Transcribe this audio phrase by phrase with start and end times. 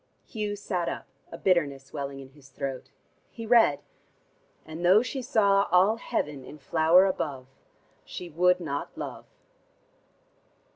[0.25, 2.89] Hugh sat up, a bitterness welling in his throat.
[3.29, 3.81] He read:
[4.65, 7.45] "And though she saw all heaven in flower above,
[8.03, 9.27] She would not love."